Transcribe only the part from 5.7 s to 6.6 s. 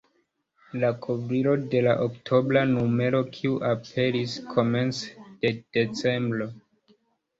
decembro.